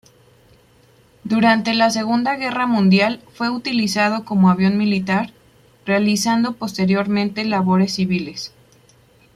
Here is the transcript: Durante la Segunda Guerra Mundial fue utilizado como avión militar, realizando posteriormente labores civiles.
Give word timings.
Durante 1.23 1.75
la 1.75 1.91
Segunda 1.91 2.35
Guerra 2.35 2.65
Mundial 2.65 3.21
fue 3.35 3.51
utilizado 3.51 4.25
como 4.25 4.49
avión 4.49 4.75
militar, 4.75 5.31
realizando 5.85 6.53
posteriormente 6.53 7.45
labores 7.45 7.93
civiles. 7.93 8.51